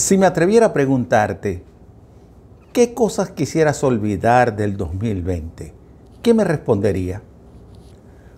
Si 0.00 0.16
me 0.16 0.24
atreviera 0.24 0.64
a 0.64 0.72
preguntarte, 0.72 1.62
¿qué 2.72 2.94
cosas 2.94 3.32
quisieras 3.32 3.84
olvidar 3.84 4.56
del 4.56 4.78
2020? 4.78 5.74
¿Qué 6.22 6.32
me 6.32 6.42
respondería? 6.42 7.20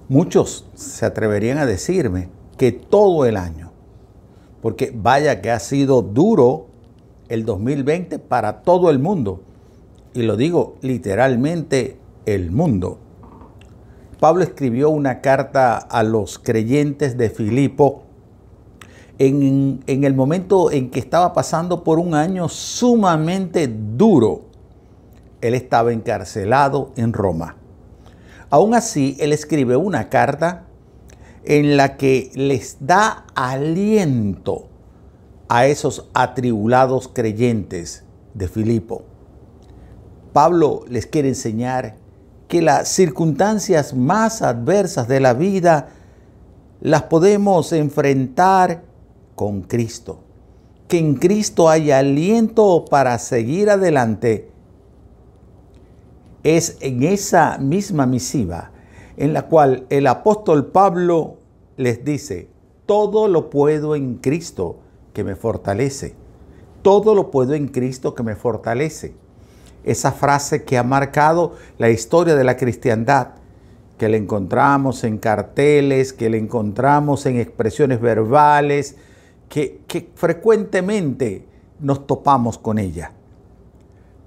Muchos 0.09 0.67
se 0.75 1.07
atreverían 1.07 1.59
a 1.59 1.65
decirme 1.65 2.31
que 2.59 2.73
todo 2.73 3.27
el 3.27 3.37
año, 3.37 3.71
porque 4.61 4.93
vaya 4.93 5.41
que 5.41 5.53
ha 5.53 5.61
sido 5.61 6.03
duro 6.03 6.67
el 7.29 7.45
2020 7.45 8.19
para 8.19 8.63
todo 8.63 8.91
el 8.91 8.99
mundo, 8.99 9.43
y 10.15 10.23
lo 10.23 10.37
digo 10.37 10.75
literalmente 10.81 11.97
el 12.27 12.51
mundo. 12.51 12.99
Pablo 14.19 14.43
escribió 14.43 14.91
una 14.91 15.21
carta 15.21 15.77
a 15.77 16.03
los 16.03 16.41
creyentes 16.41 17.17
de 17.17 17.31
Filipo 17.31 18.03
en, 19.19 19.83
el 19.87 20.15
momento 20.15 20.71
en 20.71 20.91
que 20.91 20.99
estaba 20.99 21.33
pasando 21.33 21.85
por 21.85 21.99
un 21.99 22.15
año 22.15 22.49
sumamente 22.49 23.69
duro. 23.69 24.47
Él 25.41 25.55
estaba 25.55 25.93
encarcelado 25.93 26.93
en 26.97 27.13
Roma. 27.13 27.57
Aún 28.51 28.75
así, 28.75 29.17
él 29.21 29.33
escribe 29.33 29.77
una 29.77 30.09
carta 30.09 30.67
en 31.45 31.77
la 31.77 31.97
que 31.97 32.31
les 32.35 32.79
da 32.81 33.27
aliento 33.35 34.69
a 35.49 35.67
esos 35.67 36.09
atribulados 36.15 37.09
creyentes 37.09 38.05
de 38.35 38.49
Filipo. 38.49 39.03
Pablo 40.33 40.85
les 40.89 41.07
quiere 41.07 41.29
enseñar 41.29 41.97
que 42.49 42.63
las 42.63 42.89
circunstancias 42.89 43.95
más 43.95 44.43
adversas 44.43 45.09
de 45.09 45.21
la 45.21 45.35
vida 45.35 45.89
las 46.81 47.05
podemos 47.05 47.73
enfrentar 47.73 48.83
con 49.43 49.63
Cristo. 49.63 50.21
Que 50.87 50.99
en 50.99 51.15
Cristo 51.15 51.69
hay 51.69 51.91
aliento 51.91 52.85
para 52.89 53.19
seguir 53.19 53.71
adelante. 53.71 54.49
Es 56.45 56.77
en 56.81 57.03
esa 57.03 57.59
misma 57.59 58.07
misiva 58.07 58.71
en 59.17 59.33
la 59.33 59.43
cual 59.43 59.87
el 59.91 60.07
apóstol 60.07 60.67
Pablo 60.67 61.39
les 61.77 62.05
dice, 62.05 62.49
todo 62.87 63.27
lo 63.27 63.51
puedo 63.51 63.97
en 63.97 64.19
Cristo 64.19 64.77
que 65.13 65.25
me 65.25 65.35
fortalece. 65.35 66.15
Todo 66.83 67.15
lo 67.17 67.33
puedo 67.33 67.55
en 67.55 67.67
Cristo 67.67 68.15
que 68.15 68.23
me 68.23 68.37
fortalece 68.37 69.15
esa 69.85 70.13
frase 70.13 70.63
que 70.63 70.79
ha 70.79 70.85
marcado 70.85 71.55
la 71.79 71.91
historia 71.91 72.37
de 72.37 72.45
la 72.45 72.57
cristiandad, 72.57 73.31
que 73.99 74.09
le 74.09 74.17
encontramos 74.17 75.05
en 75.05 75.19
carteles, 75.19 76.13
que 76.13 76.31
le 76.31 76.39
encontramos 76.39 77.27
en 77.27 77.39
expresiones 77.39 78.01
verbales, 78.01 78.97
que, 79.53 80.11
frecuentemente 80.15 81.45
nos 81.79 82.07
topamos 82.07 82.57
con 82.57 82.79
ella. 82.79 83.13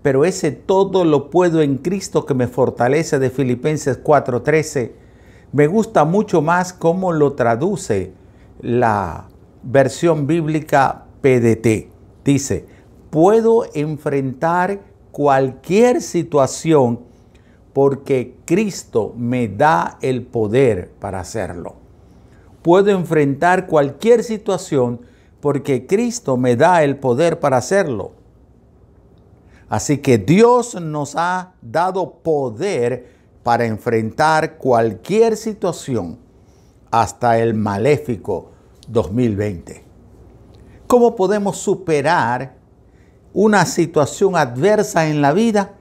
Pero 0.03 0.23
ese 0.23 0.51
todo 0.51 1.03
lo 1.03 1.31
puedo 1.31 1.63
en 1.63 1.77
Cristo 1.79 2.27
que 2.27 2.35
me 2.35 2.45
fortalece 2.45 3.17
de 3.17 3.31
Filipenses 3.31 3.97
4:13, 4.03 4.91
me 5.51 5.65
gusta 5.65 6.05
mucho 6.05 6.43
más 6.43 6.73
cómo 6.73 7.11
lo 7.11 7.33
traduce 7.33 8.11
la 8.61 9.27
versión 9.63 10.27
bíblica 10.27 11.05
PDT. 11.21 11.89
Dice, 12.23 12.67
puedo 13.09 13.65
enfrentar 13.73 14.81
cualquier 15.11 16.03
situación 16.03 16.99
porque 17.73 18.35
Cristo 18.45 19.15
me 19.17 19.47
da 19.47 19.97
el 20.03 20.21
poder 20.21 20.91
para 20.99 21.19
hacerlo. 21.19 21.77
Puedo 22.61 22.91
enfrentar 22.91 23.65
cualquier 23.65 24.23
situación 24.23 25.01
porque 25.45 25.85
Cristo 25.85 26.37
me 26.37 26.55
da 26.55 26.81
el 26.81 26.97
poder 26.97 27.39
para 27.39 27.57
hacerlo. 27.57 28.13
Así 29.69 29.99
que 29.99 30.17
Dios 30.17 30.73
nos 30.81 31.15
ha 31.15 31.53
dado 31.61 32.13
poder 32.23 33.13
para 33.43 33.67
enfrentar 33.67 34.57
cualquier 34.57 35.37
situación 35.37 36.17
hasta 36.89 37.37
el 37.37 37.53
maléfico 37.53 38.53
2020. 38.87 39.83
¿Cómo 40.87 41.15
podemos 41.15 41.57
superar 41.57 42.55
una 43.31 43.67
situación 43.67 44.35
adversa 44.35 45.05
en 45.09 45.21
la 45.21 45.31
vida, 45.31 45.75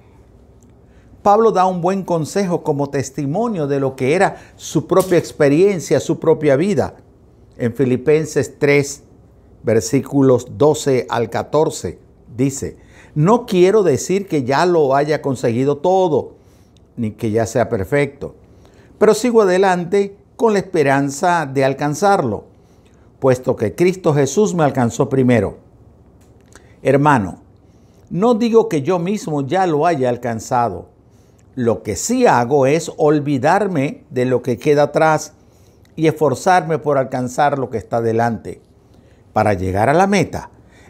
Pablo 1.22 1.52
da 1.52 1.64
un 1.64 1.80
buen 1.80 2.02
consejo 2.02 2.62
como 2.62 2.90
testimonio 2.90 3.66
de 3.66 3.80
lo 3.80 3.96
que 3.96 4.14
era 4.14 4.36
su 4.56 4.86
propia 4.86 5.16
experiencia, 5.16 6.00
su 6.00 6.20
propia 6.20 6.54
vida. 6.54 6.96
En 7.56 7.74
Filipenses 7.74 8.58
3, 8.58 9.03
versículos 9.64 10.46
12 10.56 11.06
al 11.08 11.30
14, 11.30 11.98
dice, 12.36 12.76
no 13.14 13.46
quiero 13.46 13.82
decir 13.82 14.28
que 14.28 14.44
ya 14.44 14.66
lo 14.66 14.94
haya 14.94 15.22
conseguido 15.22 15.78
todo, 15.78 16.34
ni 16.96 17.12
que 17.12 17.30
ya 17.30 17.46
sea 17.46 17.68
perfecto, 17.68 18.36
pero 18.98 19.14
sigo 19.14 19.42
adelante 19.42 20.16
con 20.36 20.52
la 20.52 20.60
esperanza 20.60 21.50
de 21.52 21.64
alcanzarlo, 21.64 22.44
puesto 23.18 23.56
que 23.56 23.74
Cristo 23.74 24.14
Jesús 24.14 24.54
me 24.54 24.64
alcanzó 24.64 25.08
primero. 25.08 25.58
Hermano, 26.82 27.40
no 28.10 28.34
digo 28.34 28.68
que 28.68 28.82
yo 28.82 28.98
mismo 28.98 29.46
ya 29.46 29.66
lo 29.66 29.86
haya 29.86 30.10
alcanzado. 30.10 30.88
Lo 31.54 31.82
que 31.82 31.96
sí 31.96 32.26
hago 32.26 32.66
es 32.66 32.92
olvidarme 32.96 34.04
de 34.10 34.24
lo 34.26 34.42
que 34.42 34.58
queda 34.58 34.84
atrás 34.84 35.32
y 35.96 36.08
esforzarme 36.08 36.78
por 36.78 36.98
alcanzar 36.98 37.58
lo 37.58 37.70
que 37.70 37.78
está 37.78 38.00
delante, 38.00 38.60
para 39.34 39.52
llegar 39.52 39.90
a 39.90 39.94
la 39.94 40.06
meta 40.06 40.48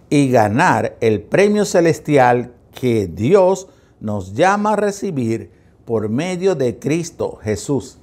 y 0.08 0.30
ganar 0.30 0.96
el 1.00 1.22
premio 1.22 1.64
celestial 1.64 2.52
que 2.72 3.08
Dios 3.08 3.66
nos 3.98 4.34
llama 4.34 4.74
a 4.74 4.76
recibir 4.76 5.50
por 5.84 6.08
medio 6.08 6.54
de 6.54 6.78
Cristo 6.78 7.40
Jesús. 7.42 7.98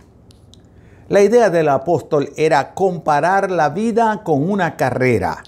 La 1.07 1.21
idea 1.21 1.49
del 1.49 1.69
apóstol 1.69 2.31
era 2.35 2.73
comparar 2.73 3.51
la 3.51 3.69
vida 3.69 4.23
con 4.23 4.49
una 4.49 4.75
carrera. 4.77 5.43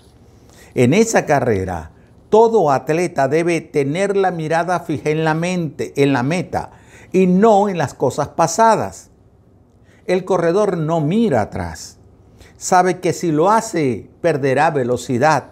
En 0.75 0.93
esa 0.93 1.25
carrera, 1.25 1.91
todo 2.29 2.71
atleta 2.71 3.27
debe 3.27 3.61
tener 3.61 4.15
la 4.15 4.31
mirada 4.31 4.79
fija 4.79 5.09
en 5.09 5.23
la 5.23 5.33
mente, 5.33 5.93
en 5.95 6.13
la 6.13 6.23
meta, 6.23 6.71
y 7.11 7.27
no 7.27 7.69
en 7.69 7.77
las 7.77 7.93
cosas 7.93 8.29
pasadas. 8.29 9.09
El 10.05 10.25
corredor 10.25 10.77
no 10.77 10.99
mira 10.99 11.41
atrás. 11.41 11.97
Sabe 12.63 13.01
que 13.01 13.12
si 13.12 13.34
lo 13.34 13.50
hace 13.51 14.09
perderá 14.22 14.72
velocidad. 14.72 15.51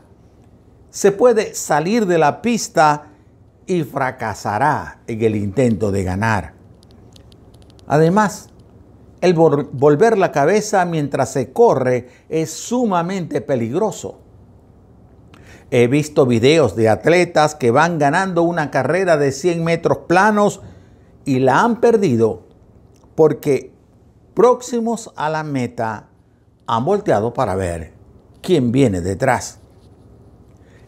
Se 0.92 1.12
puede 1.12 1.56
salir 1.56 2.06
de 2.06 2.18
la 2.18 2.42
pista 2.42 3.10
y 3.66 3.84
fracasará 3.84 5.02
en 5.08 5.22
el 5.22 5.36
intento 5.36 5.92
de 5.92 6.06
ganar. 6.06 6.54
Además, 7.86 8.48
el 9.20 9.34
volver 9.34 10.18
la 10.18 10.32
cabeza 10.32 10.86
mientras 10.86 11.34
se 11.34 11.52
corre 11.52 12.08
es 12.30 12.50
sumamente 12.50 13.42
peligroso. 13.42 14.22
He 15.70 15.88
visto 15.88 16.26
videos 16.26 16.78
de 16.78 16.88
atletas 16.88 17.56
que 17.56 17.72
van 17.72 18.00
ganando 18.00 18.44
una 18.44 18.72
carrera 18.72 19.18
de 19.18 19.34
100 19.34 19.62
metros 19.66 19.98
planos 20.08 20.62
y 21.26 21.40
la 21.40 21.60
han 21.60 21.82
perdido 21.82 22.44
porque 23.16 23.74
próximos 24.34 25.12
a 25.18 25.30
la 25.30 25.44
meta 25.44 26.08
han 26.72 26.86
volteado 26.86 27.34
para 27.34 27.54
ver 27.56 27.92
quién 28.42 28.72
viene 28.72 29.02
detrás. 29.02 29.60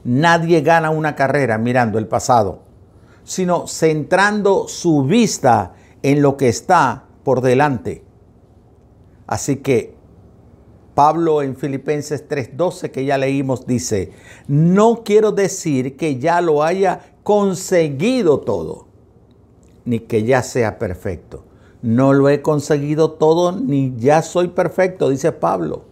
Nadie 0.05 0.61
gana 0.61 0.91
una 0.91 1.13
carrera 1.13 1.57
mirando 1.57 1.99
el 1.99 2.07
pasado, 2.07 2.61
sino 3.25 3.67
centrando 3.67 4.69
su 4.69 5.03
vista 5.03 5.73
en 6.01 6.21
lo 6.21 6.37
que 6.37 6.47
está 6.47 7.03
por 7.25 7.41
delante. 7.41 8.01
Así 9.27 9.57
que 9.57 9.93
Pablo 10.95 11.41
en 11.41 11.57
Filipenses 11.57 12.29
3:12 12.29 12.89
que 12.89 13.03
ya 13.03 13.17
leímos 13.17 13.67
dice, 13.67 14.13
no 14.47 15.03
quiero 15.03 15.33
decir 15.33 15.97
que 15.97 16.17
ya 16.17 16.39
lo 16.39 16.63
haya 16.63 17.17
conseguido 17.23 18.39
todo, 18.39 18.87
ni 19.83 19.99
que 19.99 20.23
ya 20.23 20.43
sea 20.43 20.79
perfecto. 20.79 21.43
No 21.83 22.13
lo 22.13 22.29
he 22.29 22.41
conseguido 22.41 23.11
todo, 23.11 23.51
ni 23.51 23.93
ya 23.97 24.21
soy 24.21 24.47
perfecto, 24.47 25.09
dice 25.09 25.33
Pablo. 25.33 25.83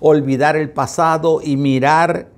Olvidar 0.00 0.56
el 0.56 0.70
pasado 0.70 1.40
y 1.42 1.58
mirar 1.58 2.30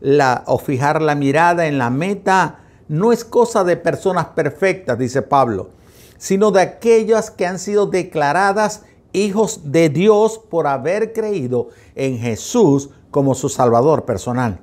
la, 0.00 0.42
o 0.46 0.58
fijar 0.58 1.02
la 1.02 1.14
mirada 1.14 1.66
en 1.66 1.76
la 1.76 1.90
meta 1.90 2.60
no 2.88 3.12
es 3.12 3.22
cosa 3.22 3.64
de 3.64 3.76
personas 3.76 4.28
perfectas, 4.28 4.98
dice 4.98 5.20
Pablo, 5.20 5.72
sino 6.16 6.52
de 6.52 6.62
aquellas 6.62 7.30
que 7.30 7.46
han 7.46 7.58
sido 7.58 7.86
declaradas 7.86 8.84
hijos 9.12 9.70
de 9.70 9.90
Dios 9.90 10.38
por 10.38 10.66
haber 10.68 11.12
creído 11.12 11.68
en 11.94 12.18
Jesús 12.18 12.88
como 13.10 13.34
su 13.34 13.50
Salvador 13.50 14.06
personal. 14.06 14.60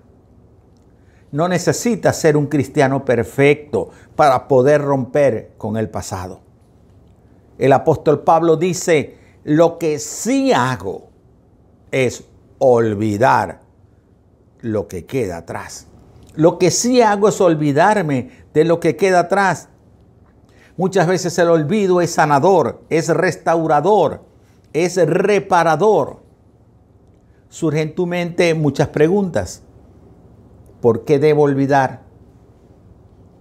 No 1.32 1.48
necesita 1.48 2.14
ser 2.14 2.36
un 2.36 2.48
cristiano 2.48 3.06
perfecto 3.06 3.90
para 4.16 4.48
poder 4.48 4.82
romper 4.82 5.54
con 5.60 5.78
el 5.78 5.90
pasado. 5.90 6.43
El 7.58 7.74
apóstol 7.74 8.24
Pablo 8.24 8.58
dice, 8.58 9.18
lo 9.44 9.78
que 9.78 10.00
sí 10.00 10.54
hago 10.54 11.10
es 11.92 12.24
olvidar 12.60 13.62
lo 14.62 14.88
que 14.88 15.06
queda 15.06 15.38
atrás. 15.38 15.88
Lo 16.36 16.58
que 16.58 16.72
sí 16.72 17.02
hago 17.02 17.28
es 17.28 17.40
olvidarme 17.42 18.32
de 18.54 18.64
lo 18.64 18.80
que 18.80 18.96
queda 18.96 19.20
atrás. 19.20 19.70
Muchas 20.78 21.06
veces 21.08 21.38
el 21.38 21.50
olvido 21.50 22.02
es 22.02 22.12
sanador, 22.12 22.82
es 22.90 23.10
restaurador, 23.10 24.24
es 24.72 24.96
reparador. 24.96 26.24
Surgen 27.50 27.90
en 27.90 27.96
tu 27.96 28.08
mente 28.08 28.56
muchas 28.56 28.88
preguntas. 28.88 29.62
¿Por 30.82 31.06
qué 31.06 31.20
debo 31.20 31.44
olvidar? 31.44 32.02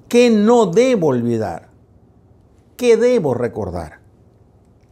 ¿Qué 0.08 0.28
no 0.28 0.66
debo 0.66 1.06
olvidar? 1.08 1.70
¿Qué 2.76 2.98
debo 2.98 3.32
recordar? 3.32 4.01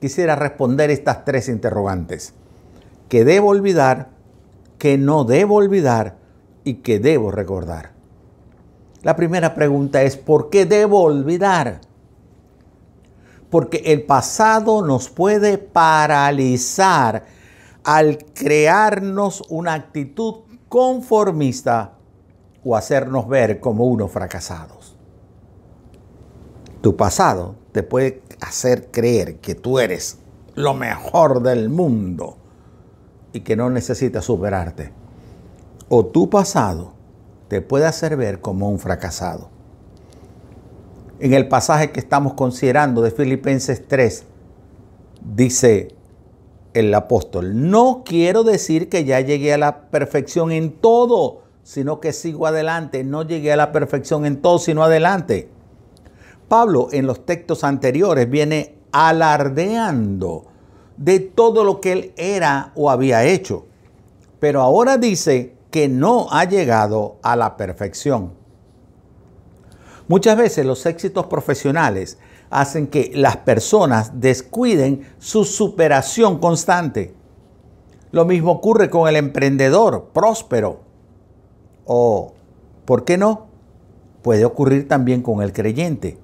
Quisiera 0.01 0.35
responder 0.35 0.91
estas 0.91 1.25
tres 1.25 1.49
interrogantes. 1.49 2.35
¿Qué 3.09 3.25
debo 3.25 3.49
olvidar? 3.49 4.09
¿Qué 4.79 4.97
no 4.97 5.25
debo 5.25 5.57
olvidar? 5.57 6.17
¿Y 6.65 6.75
qué 6.75 6.99
debo 6.99 7.31
recordar? 7.31 7.93
La 9.03 9.17
primera 9.17 9.55
pregunta 9.55 10.03
es, 10.03 10.17
¿por 10.17 10.49
qué 10.49 10.65
debo 10.65 11.03
olvidar? 11.03 11.81
Porque 13.51 13.83
el 13.87 14.05
pasado 14.05 14.85
nos 14.87 15.11
puede 15.11 15.59
paralizar 15.59 17.25
al 17.85 18.19
crearnos 18.35 19.43
una 19.49 19.75
actitud 19.75 20.43
conformista 20.69 21.95
o 22.65 22.77
hacernos 22.77 23.29
ver 23.29 23.61
como 23.61 23.87
unos 23.87 24.11
fracasados. 24.11 24.97
Tu 26.81 26.97
pasado 26.97 27.57
te 27.73 27.83
puede 27.83 28.23
hacer 28.41 28.91
creer 28.91 29.37
que 29.37 29.55
tú 29.55 29.79
eres 29.79 30.19
lo 30.55 30.75
mejor 30.75 31.43
del 31.43 31.69
mundo 31.69 32.37
y 33.33 33.41
que 33.41 33.57
no 33.57 33.71
necesitas 33.71 34.25
superarte. 34.25 34.93
O 35.89 36.07
tu 36.07 36.31
pasado 36.31 36.93
te 37.49 37.61
puede 37.61 37.87
hacer 37.87 38.17
ver 38.17 38.41
como 38.41 38.69
un 38.69 38.79
fracasado. 38.79 39.51
En 41.19 41.35
el 41.35 41.49
pasaje 41.49 41.91
que 41.91 42.01
estamos 42.01 42.35
considerando 42.35 43.03
de 43.03 43.11
Filipenses 43.11 43.87
3, 43.87 44.25
dice 45.35 45.95
el 46.73 46.95
apóstol, 46.95 47.71
no 47.71 48.03
quiero 48.05 48.45
decir 48.45 48.89
que 48.89 49.05
ya 49.05 49.21
llegué 49.21 49.53
a 49.53 49.59
la 49.59 49.91
perfección 49.91 50.53
en 50.53 50.73
todo, 50.73 51.43
sino 51.63 52.01
que 52.01 52.13
sigo 52.13 52.47
adelante. 52.47 53.05
No 53.05 53.23
llegué 53.23 53.53
a 53.53 53.57
la 53.57 53.73
perfección 53.73 54.25
en 54.25 54.41
todo, 54.41 54.59
sino 54.59 54.83
adelante. 54.83 55.51
Pablo 56.51 56.89
en 56.91 57.07
los 57.07 57.25
textos 57.25 57.63
anteriores 57.63 58.29
viene 58.29 58.75
alardeando 58.91 60.47
de 60.97 61.21
todo 61.21 61.63
lo 61.63 61.81
que 61.81 61.93
él 61.93 62.13
era 62.17 62.73
o 62.75 62.91
había 62.91 63.23
hecho. 63.23 63.67
Pero 64.41 64.61
ahora 64.61 64.99
dice 64.99 65.55
que 65.71 65.89
no 65.89 66.27
ha 66.33 66.47
llegado 66.47 67.19
a 67.23 67.37
la 67.37 67.57
perfección. 67.57 68.33
Muchas 70.09 70.37
veces 70.37 70.67
los 70.67 70.85
éxitos 70.87 71.27
profesionales 71.27 72.19
hacen 72.51 72.89
que 72.89 73.13
las 73.15 73.37
personas 73.37 74.21
descuiden 74.21 75.07
su 75.21 75.45
superación 75.45 76.41
constante. 76.41 77.15
Lo 78.11 78.25
mismo 78.25 78.51
ocurre 78.51 78.91
con 78.91 79.09
el 79.09 79.15
emprendedor 79.15 80.09
próspero. 80.13 80.81
O, 81.85 82.33
¿por 82.87 83.05
qué 83.05 83.17
no? 83.17 83.47
Puede 84.23 84.45
ocurrir 84.45 84.89
también 84.89 85.23
con 85.23 85.43
el 85.43 85.53
creyente. 85.53 86.19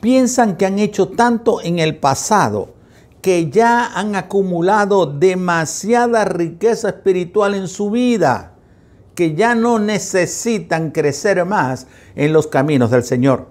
Piensan 0.00 0.56
que 0.56 0.66
han 0.66 0.78
hecho 0.78 1.08
tanto 1.08 1.60
en 1.60 1.78
el 1.78 1.98
pasado 1.98 2.74
que 3.20 3.50
ya 3.50 3.86
han 3.94 4.16
acumulado 4.16 5.04
demasiada 5.04 6.24
riqueza 6.24 6.88
espiritual 6.88 7.54
en 7.54 7.68
su 7.68 7.90
vida, 7.90 8.54
que 9.14 9.34
ya 9.34 9.54
no 9.54 9.78
necesitan 9.78 10.90
crecer 10.90 11.44
más 11.44 11.86
en 12.16 12.32
los 12.32 12.46
caminos 12.46 12.90
del 12.90 13.04
Señor. 13.04 13.48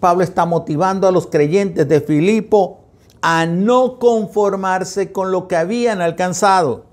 Pablo 0.00 0.22
está 0.22 0.44
motivando 0.44 1.08
a 1.08 1.12
los 1.12 1.28
creyentes 1.28 1.88
de 1.88 2.00
Filipo 2.00 2.80
a 3.22 3.46
no 3.46 3.98
conformarse 3.98 5.12
con 5.12 5.30
lo 5.30 5.48
que 5.48 5.56
habían 5.56 6.02
alcanzado. 6.02 6.86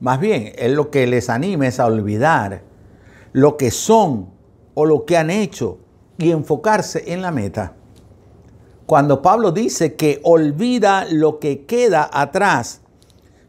Más 0.00 0.18
bien, 0.18 0.52
él 0.56 0.74
lo 0.74 0.90
que 0.90 1.06
les 1.06 1.28
anima 1.28 1.66
es 1.66 1.78
a 1.78 1.86
olvidar 1.86 2.62
lo 3.32 3.56
que 3.56 3.70
son 3.70 4.30
o 4.74 4.86
lo 4.86 5.04
que 5.04 5.16
han 5.16 5.30
hecho 5.30 5.81
y 6.18 6.30
enfocarse 6.30 7.12
en 7.12 7.22
la 7.22 7.30
meta. 7.30 7.74
Cuando 8.86 9.22
Pablo 9.22 9.52
dice 9.52 9.94
que 9.94 10.20
olvida 10.22 11.06
lo 11.10 11.38
que 11.38 11.64
queda 11.64 12.10
atrás, 12.12 12.82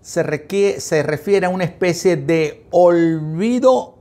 se, 0.01 0.23
refiere 1.03 1.45
a 1.45 1.49
una 1.49 1.63
especie 1.63 2.17
de 2.17 2.65
olvido 2.71 3.95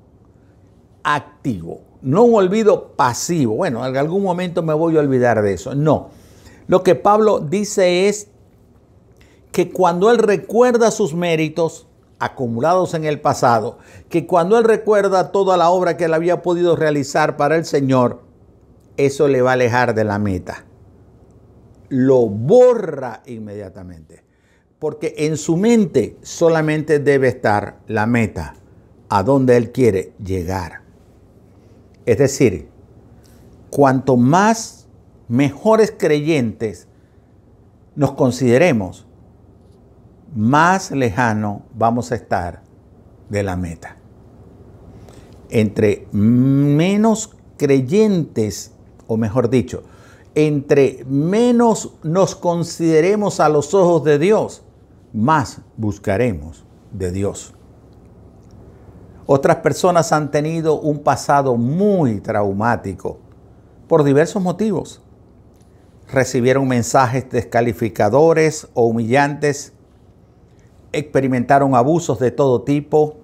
activo, 1.05 1.81
no 2.03 2.25
un 2.25 2.35
olvido 2.35 2.89
pasivo. 2.97 3.55
Bueno, 3.55 3.87
en 3.87 3.97
algún 3.97 4.23
momento 4.23 4.63
me 4.63 4.75
voy 4.75 4.97
a 4.97 5.01
olvidar 5.01 5.43
de 5.43 5.55
eso. 5.55 5.75
No. 5.75 6.11
Lo 6.67 6.83
que 6.83 6.95
Pablo 6.95 7.41
dice 7.41 8.09
es 8.09 8.29
que 9.53 9.71
cuando 9.71 10.11
él 10.11 10.19
recuerda 10.19 10.91
sus 10.91 11.15
méritos 11.15 11.87
acumulados 12.19 12.95
en 12.95 13.05
el 13.05 13.21
pasado, 13.21 13.79
que 14.09 14.27
cuando 14.27 14.59
él 14.59 14.65
recuerda 14.65 15.33
toda 15.33 15.57
la 15.57 15.71
obra 15.71 15.97
que 15.97 16.05
él 16.05 16.15
había 16.15 16.43
podido 16.43 16.77
realizar 16.77 17.37
para 17.37 17.57
el 17.57 17.65
Señor, 17.65 18.21
eso 18.97 19.29
le 19.29 19.43
va 19.43 19.51
a 19.51 19.55
alejar 19.55 19.95
de 19.95 20.05
la 20.05 20.19
meta 20.19 20.65
lo 21.93 22.27
borra 22.27 23.23
inmediatamente. 23.27 24.25
Porque 24.79 25.15
en 25.19 25.37
su 25.37 25.59
mente 25.59 26.17
solamente 26.23 26.99
debe 26.99 27.29
estar 27.29 27.81
la 27.87 28.07
meta, 28.07 28.55
a 29.11 29.23
donde 29.23 29.59
él 29.59 29.73
quiere 29.73 30.15
llegar. 30.25 30.81
Es 32.07 32.17
decir, 32.17 32.69
cuanto 33.71 34.17
más 34.17 34.89
mejores 35.29 35.93
creyentes 35.97 36.89
nos 37.95 38.13
consideremos, 38.13 39.07
más 40.35 40.91
lejano 40.93 41.67
vamos 41.75 42.11
a 42.11 42.15
estar 42.15 42.63
de 43.29 43.43
la 43.43 43.55
meta. 43.55 43.99
Entre 45.51 46.09
menos 46.11 47.37
creyentes, 47.59 48.73
o 49.13 49.17
mejor 49.17 49.51
dicho, 49.51 49.83
entre 50.35 51.05
menos 51.07 51.95
nos 52.03 52.35
consideremos 52.35 53.41
a 53.41 53.49
los 53.49 53.75
ojos 53.75 54.05
de 54.05 54.19
Dios, 54.19 54.63
más 55.13 55.61
buscaremos 55.77 56.65
de 56.91 57.13
Dios. 57.13 57.55
Otras 59.27 59.57
personas 59.57 60.13
han 60.13 60.31
tenido 60.31 60.81
un 60.81 61.01
pasado 61.01 61.57
muy 61.57 62.21
traumático 62.21 63.19
por 63.87 64.05
diversos 64.05 64.43
motivos. 64.43 65.03
Recibieron 66.11 66.67
mensajes 66.67 67.29
descalificadores 67.31 68.69
o 68.75 68.87
humillantes, 68.87 69.73
experimentaron 70.93 71.75
abusos 71.75 72.19
de 72.19 72.31
todo 72.31 72.63
tipo, 72.63 73.22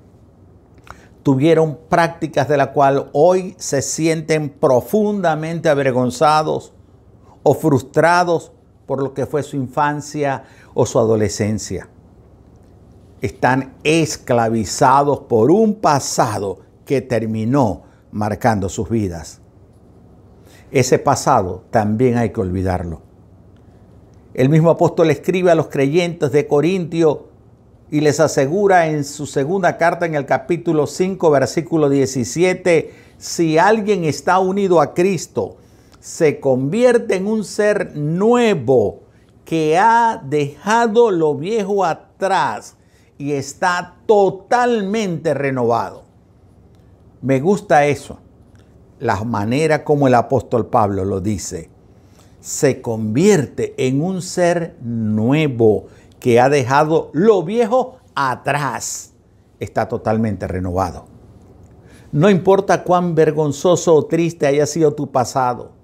tuvieron 1.29 1.79
prácticas 1.91 2.49
de 2.49 2.57
la 2.57 2.73
cual 2.73 3.11
hoy 3.13 3.55
se 3.59 3.83
sienten 3.83 4.49
profundamente 4.49 5.69
avergonzados 5.69 6.73
o 7.43 7.53
frustrados 7.53 8.51
por 8.87 9.03
lo 9.03 9.13
que 9.13 9.27
fue 9.27 9.43
su 9.43 9.57
infancia 9.57 10.45
o 10.73 10.87
su 10.87 10.99
adolescencia. 10.99 11.91
Están 13.21 13.75
esclavizados 13.85 15.19
por 15.29 15.51
un 15.51 15.75
pasado 15.75 16.61
que 16.87 17.03
terminó 17.03 17.83
marcando 18.11 18.71
sus 18.71 18.89
vidas. 18.89 19.43
Ese 20.71 20.99
pasado 20.99 21.63
también 21.69 22.17
hay 22.17 22.31
que 22.31 22.41
olvidarlo. 22.41 23.03
El 24.33 24.49
mismo 24.49 24.71
apóstol 24.71 25.11
escribe 25.11 25.51
a 25.51 25.55
los 25.55 25.67
creyentes 25.67 26.33
de 26.33 26.47
Corintio 26.47 27.28
y 27.91 28.01
les 28.01 28.21
asegura 28.21 28.89
en 28.89 29.05
su 29.05 29.27
segunda 29.27 29.77
carta 29.77 30.05
en 30.07 30.15
el 30.15 30.27
capítulo 30.27 30.87
5, 30.87 31.31
versículo 31.31 31.89
17, 31.89 32.93
si 33.17 33.59
alguien 33.59 34.05
está 34.05 34.39
unido 34.39 34.81
a 34.81 34.95
Cristo, 34.95 35.57
se 36.01 36.39
convierte 36.39 37.17
en 37.17 37.27
un 37.27 37.45
ser 37.45 37.97
nuevo 37.97 39.01
que 39.45 39.79
ha 39.79 40.23
dejado 40.25 41.11
lo 41.11 41.35
viejo 41.35 41.85
atrás 41.85 42.77
y 43.17 43.33
está 43.33 43.97
totalmente 44.07 45.33
renovado. 45.35 46.05
Me 47.23 47.41
gusta 47.41 47.87
eso, 47.87 48.19
la 49.01 49.25
manera 49.25 49.83
como 49.83 50.07
el 50.07 50.15
apóstol 50.15 50.67
Pablo 50.67 51.05
lo 51.05 51.21
dice. 51.21 51.71
Se 52.41 52.81
convierte 52.81 53.75
en 53.79 54.01
un 54.03 54.23
ser 54.23 54.77
nuevo 54.81 55.87
que 56.21 56.41
ha 56.41 56.49
dejado 56.49 57.11
lo 57.13 57.43
viejo 57.43 57.99
atrás. 58.15 59.13
Está 59.61 59.89
totalmente 59.89 60.47
renovado. 60.47 61.07
No 62.13 62.31
importa 62.31 62.85
cuán 62.85 63.15
vergonzoso 63.15 63.95
o 63.95 64.07
triste 64.07 64.47
haya 64.47 64.67
sido 64.67 64.95
tu 64.95 65.11
pasado 65.11 65.79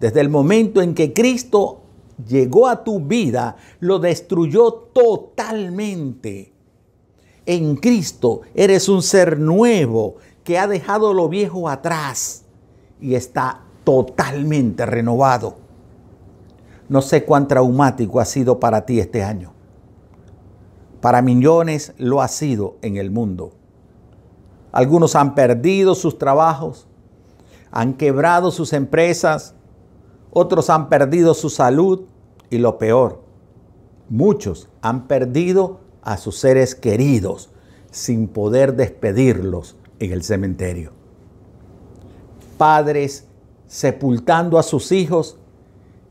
desde 0.00 0.20
el 0.20 0.28
momento 0.28 0.80
en 0.80 0.94
que 0.94 1.12
Cristo 1.12 1.80
llegó 2.26 2.68
a 2.68 2.84
tu 2.84 3.00
vida, 3.00 3.56
lo 3.80 3.98
destruyó 3.98 4.72
totalmente. 4.72 6.52
En 7.46 7.76
Cristo 7.76 8.42
eres 8.54 8.88
un 8.88 9.02
ser 9.02 9.38
nuevo 9.38 10.16
que 10.44 10.58
ha 10.58 10.66
dejado 10.66 11.14
lo 11.14 11.28
viejo 11.28 11.68
atrás 11.68 12.44
y 13.00 13.14
está 13.14 13.62
totalmente 13.84 14.86
renovado. 14.86 15.56
No 16.88 17.02
sé 17.02 17.24
cuán 17.24 17.48
traumático 17.48 18.20
ha 18.20 18.24
sido 18.24 18.60
para 18.60 18.86
ti 18.86 19.00
este 19.00 19.22
año. 19.22 19.52
Para 21.00 21.22
millones 21.22 21.92
lo 21.98 22.22
ha 22.22 22.28
sido 22.28 22.76
en 22.82 22.96
el 22.96 23.10
mundo. 23.10 23.52
Algunos 24.72 25.14
han 25.16 25.34
perdido 25.34 25.94
sus 25.94 26.18
trabajos, 26.18 26.86
han 27.70 27.94
quebrado 27.94 28.50
sus 28.50 28.72
empresas, 28.72 29.54
otros 30.30 30.70
han 30.70 30.88
perdido 30.88 31.34
su 31.34 31.50
salud 31.50 32.02
y 32.50 32.58
lo 32.58 32.78
peor, 32.78 33.22
muchos 34.08 34.68
han 34.82 35.06
perdido 35.06 35.80
a 36.02 36.16
sus 36.16 36.38
seres 36.38 36.74
queridos 36.74 37.50
sin 37.90 38.28
poder 38.28 38.76
despedirlos 38.76 39.76
en 39.98 40.12
el 40.12 40.22
cementerio. 40.22 40.92
Padres 42.56 43.26
sepultando 43.66 44.58
a 44.58 44.62
sus 44.62 44.92
hijos 44.92 45.37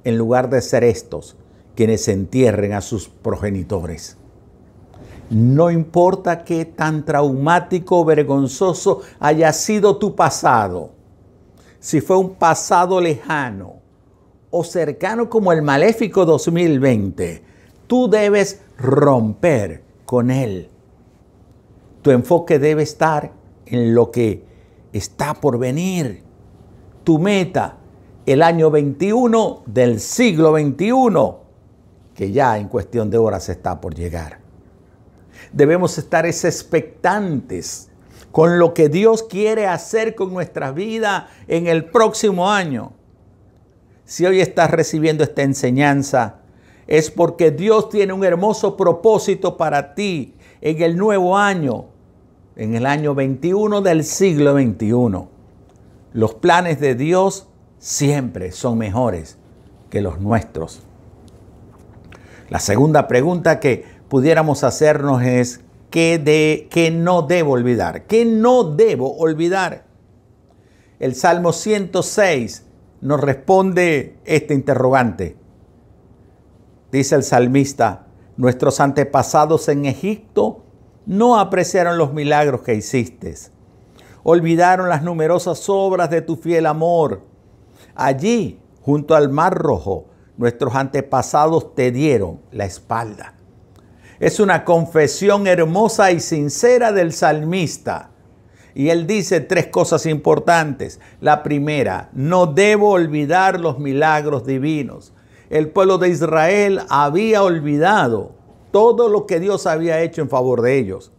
en 0.08 0.18
lugar 0.18 0.50
de 0.50 0.62
ser 0.62 0.86
estos 0.86 1.36
quienes 1.76 2.08
entierren 2.08 2.72
a 2.72 2.80
sus 2.80 3.10
progenitores. 3.10 4.16
No 5.30 5.70
importa 5.70 6.46
qué 6.46 6.64
tan 6.64 7.04
traumático 7.04 8.00
o 8.00 8.06
vergonzoso 8.06 9.02
haya 9.20 9.52
sido 9.52 9.98
tu 9.98 10.16
pasado, 10.16 10.92
si 11.82 12.00
fue 12.00 12.18
un 12.18 12.36
pasado 12.36 13.02
lejano 13.02 13.82
o 14.50 14.64
cercano 14.64 15.30
como 15.30 15.52
el 15.52 15.62
maléfico 15.62 16.24
2020, 16.24 17.44
tú 17.86 18.10
debes 18.10 18.62
romper 18.78 19.84
con 20.06 20.32
él. 20.32 20.70
Tu 22.02 22.12
enfoque 22.12 22.60
debe 22.60 22.84
estar 22.84 23.34
en 23.66 23.94
lo 23.94 24.10
que 24.10 24.42
está 24.94 25.34
por 25.34 25.60
venir. 25.60 26.24
Tu 27.04 27.20
meta, 27.20 27.78
el 28.28 28.44
año 28.44 28.70
21 28.70 29.64
del 29.66 30.02
siglo 30.02 30.52
21, 30.52 31.40
que 32.14 32.34
ya 32.34 32.58
en 32.58 32.68
cuestión 32.68 33.10
de 33.10 33.18
horas 33.18 33.48
está 33.48 33.80
por 33.80 33.96
llegar. 33.96 34.40
Debemos 35.54 35.98
estar 35.98 36.26
expectantes 36.26 37.90
con 38.34 38.60
lo 38.60 38.74
que 38.74 38.90
Dios 38.90 39.24
quiere 39.24 39.66
hacer 39.66 40.14
con 40.14 40.34
nuestra 40.34 40.74
vida 40.74 41.30
en 41.48 41.68
el 41.68 41.86
próximo 41.86 42.52
año. 42.52 42.92
Si 44.04 44.26
hoy 44.26 44.42
estás 44.42 44.72
recibiendo 44.72 45.24
esta 45.24 45.44
enseñanza, 45.44 46.42
es 46.86 47.10
porque 47.10 47.52
Dios 47.52 47.88
tiene 47.88 48.12
un 48.12 48.26
hermoso 48.26 48.76
propósito 48.76 49.56
para 49.56 49.96
ti 49.96 50.36
en 50.60 50.82
el 50.82 50.98
nuevo 50.98 51.38
año, 51.38 51.86
en 52.58 52.76
el 52.76 52.88
año 52.88 53.16
21 53.16 53.82
del 53.82 54.04
siglo 54.04 54.54
21. 54.54 55.30
Los 56.12 56.34
planes 56.34 56.82
de 56.82 56.94
Dios 56.94 57.48
siempre 57.80 58.52
son 58.52 58.78
mejores 58.78 59.38
que 59.90 60.02
los 60.02 60.20
nuestros. 60.20 60.84
La 62.50 62.60
segunda 62.60 63.08
pregunta 63.08 63.60
que 63.60 63.86
pudiéramos 64.08 64.64
hacernos 64.64 65.22
es, 65.24 65.62
¿qué, 65.90 66.18
de, 66.18 66.68
qué 66.72 66.92
no 66.92 67.24
debo 67.24 67.54
olvidar? 67.54 68.06
¿Qué 68.06 68.26
no 68.26 68.64
debo 68.64 69.18
olvidar? 69.18 69.86
El 71.00 71.14
Salmo 71.14 71.54
106 71.54 72.66
nos 73.02 73.22
responde 73.22 74.18
este 74.26 74.54
interrogante. 74.54 75.38
Dice 76.92 77.16
el 77.16 77.24
salmista, 77.24 78.08
nuestros 78.38 78.80
antepasados 78.80 79.68
en 79.68 79.86
Egipto 79.86 80.64
no 81.06 81.40
apreciaron 81.40 81.98
los 81.98 82.14
milagros 82.14 82.62
que 82.62 82.76
hiciste. 82.76 83.36
Olvidaron 84.24 84.90
las 84.90 85.04
numerosas 85.04 85.70
obras 85.70 86.10
de 86.10 86.22
tu 86.22 86.36
fiel 86.36 86.66
amor. 86.66 87.22
Allí, 88.00 88.60
junto 88.84 89.16
al 89.16 89.30
Mar 89.30 89.58
Rojo, 89.58 90.06
nuestros 90.38 90.75
antepasados 90.75 91.74
te 91.74 91.92
dieron 91.92 92.39
la 92.51 92.66
espalda. 92.66 93.34
Es 94.20 94.39
una 94.39 94.66
confesión 94.66 95.48
hermosa 95.48 96.12
y 96.12 96.20
sincera 96.20 96.92
del 96.92 97.12
salmista. 97.12 98.12
Y 98.75 98.89
él 98.89 99.08
dice 99.08 99.39
tres 99.39 99.66
cosas 99.68 100.06
importantes. 100.06 101.00
La 101.22 101.42
primera, 101.42 102.10
no 102.13 102.46
debo 102.46 102.92
olvidar 102.92 103.60
los 103.60 103.80
milagros 103.80 104.46
divinos. 104.46 105.12
El 105.50 105.70
pueblo 105.70 105.98
de 105.98 106.10
Israel 106.10 106.82
había 106.89 107.42
olvidado 107.42 108.34
todo 108.70 109.10
lo 109.10 109.25
que 109.25 109.39
Dios 109.39 109.66
había 109.66 110.01
hecho 110.01 110.22
en 110.22 110.30
favor 110.30 110.62
de 110.62 110.77
ellos. 110.77 111.12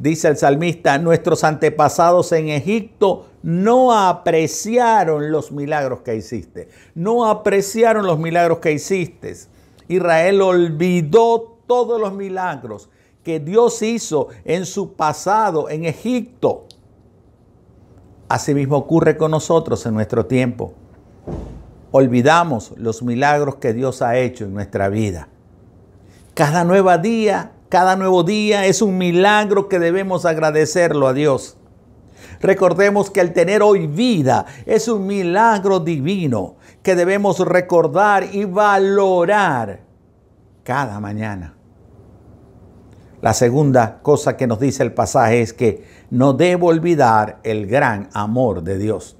Dice 0.00 0.28
el 0.28 0.38
salmista, 0.38 0.96
nuestros 0.96 1.44
antepasados 1.44 2.32
en 2.32 2.48
Egipto 2.48 3.26
no 3.42 3.92
apreciaron 3.92 5.30
los 5.30 5.52
milagros 5.52 6.00
que 6.00 6.16
hiciste. 6.16 6.70
No 6.94 7.26
apreciaron 7.26 8.06
los 8.06 8.18
milagros 8.18 8.60
que 8.60 8.72
hiciste. 8.72 9.36
Israel 9.88 10.40
olvidó 10.40 11.58
todos 11.66 12.00
los 12.00 12.14
milagros 12.14 12.88
que 13.22 13.40
Dios 13.40 13.82
hizo 13.82 14.28
en 14.46 14.64
su 14.64 14.94
pasado 14.94 15.68
en 15.68 15.84
Egipto. 15.84 16.64
Asimismo 18.26 18.78
ocurre 18.78 19.18
con 19.18 19.32
nosotros 19.32 19.84
en 19.84 19.92
nuestro 19.92 20.24
tiempo. 20.24 20.72
Olvidamos 21.92 22.72
los 22.78 23.02
milagros 23.02 23.56
que 23.56 23.74
Dios 23.74 24.00
ha 24.00 24.16
hecho 24.16 24.46
en 24.46 24.54
nuestra 24.54 24.88
vida. 24.88 25.28
Cada 26.32 26.64
nuevo 26.64 26.96
día, 26.96 27.52
cada 27.70 27.94
nuevo 27.94 28.24
día 28.24 28.66
es 28.66 28.82
un 28.82 28.98
milagro 28.98 29.68
que 29.68 29.78
debemos 29.78 30.26
agradecerlo 30.26 31.06
a 31.06 31.14
Dios. 31.14 31.56
Recordemos 32.40 33.10
que 33.10 33.20
el 33.20 33.32
tener 33.32 33.62
hoy 33.62 33.86
vida 33.86 34.44
es 34.66 34.88
un 34.88 35.06
milagro 35.06 35.78
divino 35.78 36.56
que 36.82 36.96
debemos 36.96 37.38
recordar 37.38 38.26
y 38.32 38.44
valorar 38.44 39.80
cada 40.64 40.98
mañana. 40.98 41.54
La 43.22 43.34
segunda 43.34 44.00
cosa 44.02 44.36
que 44.36 44.48
nos 44.48 44.58
dice 44.58 44.82
el 44.82 44.92
pasaje 44.92 45.40
es 45.40 45.52
que 45.52 45.84
no 46.10 46.32
debo 46.32 46.68
olvidar 46.68 47.38
el 47.44 47.68
gran 47.68 48.08
amor 48.14 48.64
de 48.64 48.78
Dios. 48.78 49.16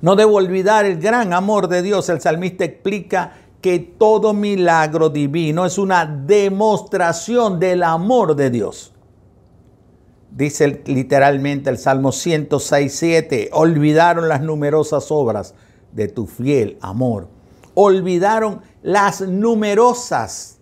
No 0.00 0.16
debo 0.16 0.36
olvidar 0.36 0.84
el 0.84 0.98
gran 0.98 1.32
amor 1.32 1.68
de 1.68 1.82
Dios. 1.82 2.08
El 2.08 2.20
salmista 2.20 2.64
explica 2.64 3.34
que 3.60 3.78
todo 3.78 4.32
milagro 4.32 5.10
divino 5.10 5.66
es 5.66 5.78
una 5.78 6.06
demostración 6.06 7.60
del 7.60 7.82
amor 7.82 8.34
de 8.36 8.50
Dios. 8.50 8.92
Dice 10.30 10.82
literalmente 10.86 11.70
el 11.70 11.78
Salmo 11.78 12.12
106, 12.12 12.94
7, 12.94 13.50
olvidaron 13.52 14.28
las 14.28 14.40
numerosas 14.40 15.10
obras 15.10 15.54
de 15.92 16.08
tu 16.08 16.26
fiel 16.26 16.78
amor. 16.80 17.28
Olvidaron 17.74 18.62
las 18.82 19.20
numerosas 19.20 20.58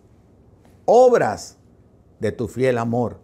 obras 0.87 1.59
de 2.19 2.33
tu 2.33 2.49
fiel 2.49 2.79
amor. 2.79 3.21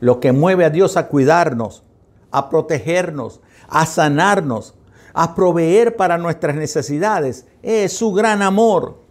Lo 0.00 0.20
que 0.20 0.32
mueve 0.32 0.64
a 0.64 0.70
Dios 0.70 0.96
a 0.96 1.08
cuidarnos, 1.08 1.82
a 2.30 2.48
protegernos, 2.48 3.40
a 3.68 3.84
sanarnos, 3.84 4.74
a 5.14 5.34
proveer 5.34 5.96
para 5.96 6.18
nuestras 6.18 6.56
necesidades, 6.56 7.46
es 7.62 7.92
su 7.92 8.12
gran 8.12 8.42
amor. 8.42 9.02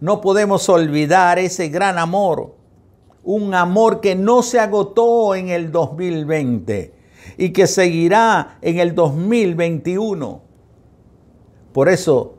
No 0.00 0.20
podemos 0.20 0.68
olvidar 0.68 1.38
ese 1.38 1.68
gran 1.68 1.98
amor, 1.98 2.54
un 3.24 3.54
amor 3.54 4.00
que 4.00 4.14
no 4.14 4.42
se 4.42 4.60
agotó 4.60 5.34
en 5.34 5.48
el 5.48 5.72
2020 5.72 6.94
y 7.38 7.50
que 7.50 7.66
seguirá 7.66 8.58
en 8.60 8.78
el 8.78 8.94
2021. 8.94 10.42
Por 11.72 11.88
eso, 11.88 12.34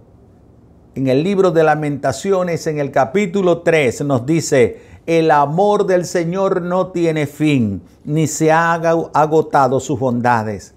en 0.96 1.08
el 1.08 1.24
libro 1.24 1.51
de 1.51 1.63
lamentaciones, 1.63 2.65
en 2.67 2.79
el 2.79 2.91
capítulo 2.91 3.62
3, 3.62 4.01
nos 4.01 4.25
dice, 4.25 4.82
el 5.06 5.32
amor 5.32 5.86
del 5.86 6.06
Señor 6.06 6.62
no 6.62 6.88
tiene 6.88 7.27
fin, 7.27 7.82
ni 8.03 8.27
se 8.27 8.51
ha 8.51 8.74
agotado 8.74 9.79
sus 9.79 10.00
bondades. 10.00 10.74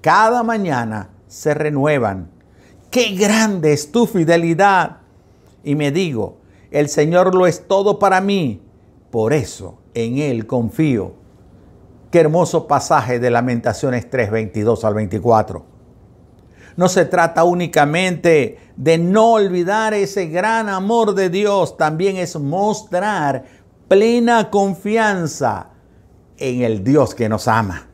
Cada 0.00 0.42
mañana 0.42 1.10
se 1.28 1.54
renuevan. 1.54 2.30
Qué 2.90 3.14
grande 3.14 3.72
es 3.72 3.92
tu 3.92 4.06
fidelidad. 4.06 4.98
Y 5.62 5.74
me 5.74 5.90
digo, 5.90 6.38
el 6.70 6.88
Señor 6.88 7.34
lo 7.34 7.46
es 7.46 7.68
todo 7.68 7.98
para 7.98 8.20
mí. 8.20 8.62
Por 9.10 9.32
eso 9.32 9.78
en 9.94 10.18
Él 10.18 10.46
confío. 10.46 11.14
Qué 12.10 12.20
hermoso 12.20 12.66
pasaje 12.66 13.18
de 13.18 13.30
Lamentaciones 13.30 14.08
3, 14.08 14.30
22 14.30 14.84
al 14.84 14.94
24. 14.94 15.64
No 16.76 16.88
se 16.88 17.04
trata 17.04 17.44
únicamente 17.44 18.58
de 18.76 18.98
no 18.98 19.32
olvidar 19.32 19.92
ese 19.92 20.26
gran 20.26 20.68
amor 20.68 21.14
de 21.14 21.28
Dios, 21.28 21.76
también 21.76 22.16
es 22.16 22.38
mostrar 22.38 23.44
plena 23.86 24.50
confianza 24.50 25.70
en 26.38 26.62
el 26.62 26.82
Dios 26.82 27.14
que 27.14 27.28
nos 27.28 27.48
ama. 27.48 27.89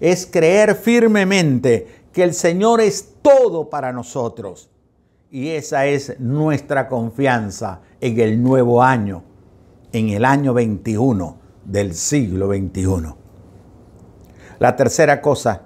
Es 0.00 0.26
creer 0.26 0.74
firmemente 0.74 1.86
que 2.12 2.22
el 2.22 2.34
Señor 2.34 2.80
es 2.80 3.14
todo 3.22 3.70
para 3.70 3.92
nosotros. 3.92 4.70
Y 5.30 5.48
esa 5.50 5.86
es 5.86 6.18
nuestra 6.20 6.88
confianza 6.88 7.80
en 8.00 8.20
el 8.20 8.42
nuevo 8.42 8.82
año, 8.82 9.24
en 9.92 10.10
el 10.10 10.24
año 10.24 10.54
21 10.54 11.38
del 11.64 11.94
siglo 11.94 12.48
21. 12.48 13.16
La 14.58 14.76
tercera 14.76 15.20
cosa 15.20 15.62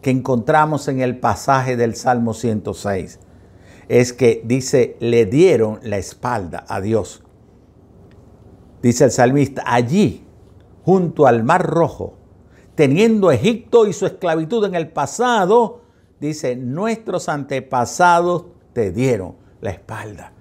que 0.00 0.10
encontramos 0.10 0.88
en 0.88 1.00
el 1.00 1.18
pasaje 1.18 1.76
del 1.76 1.94
Salmo 1.94 2.34
106 2.34 3.20
es 3.88 4.12
que 4.12 4.42
dice, 4.44 4.96
le 5.00 5.26
dieron 5.26 5.78
la 5.82 5.98
espalda 5.98 6.64
a 6.68 6.80
Dios. 6.80 7.22
Dice 8.82 9.04
el 9.04 9.10
salmista, 9.12 9.62
allí, 9.66 10.26
junto 10.84 11.26
al 11.26 11.44
Mar 11.44 11.66
Rojo, 11.66 12.16
teniendo 12.74 13.30
Egipto 13.30 13.86
y 13.86 13.92
su 13.92 14.06
esclavitud 14.06 14.64
en 14.64 14.74
el 14.74 14.88
pasado, 14.88 15.82
dice, 16.20 16.56
nuestros 16.56 17.28
antepasados 17.28 18.46
te 18.72 18.90
dieron 18.90 19.36
la 19.60 19.70
espalda, 19.70 20.32